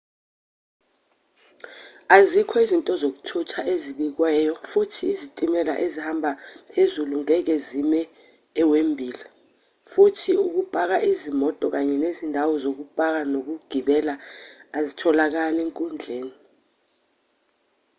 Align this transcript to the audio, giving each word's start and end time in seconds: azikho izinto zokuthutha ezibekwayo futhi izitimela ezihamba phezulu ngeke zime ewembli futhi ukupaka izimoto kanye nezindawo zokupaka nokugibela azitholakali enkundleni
azikho 2.17 2.55
izinto 2.65 2.93
zokuthutha 3.01 3.61
ezibekwayo 3.73 4.53
futhi 4.71 5.01
izitimela 5.13 5.73
ezihamba 5.85 6.31
phezulu 6.71 7.15
ngeke 7.23 7.55
zime 7.67 8.01
ewembli 8.61 9.09
futhi 9.91 10.31
ukupaka 10.45 10.97
izimoto 11.11 11.65
kanye 11.73 11.95
nezindawo 12.03 12.53
zokupaka 12.63 13.19
nokugibela 13.33 14.13
azitholakali 14.77 15.57
enkundleni 15.65 16.33